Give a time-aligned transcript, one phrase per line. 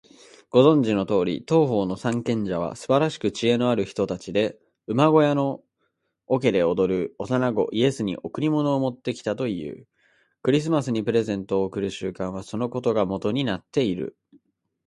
[0.49, 5.63] ご存じのとおり、東方の三賢者はすばらしく知恵のある人たちで、馬小屋の
[6.25, 9.85] 桶で眠る幼子イエスに贈り物を持ってきたという。
[10.41, 14.17] クリスマスにプレゼントを贈る習慣は、そのことがもとになっている。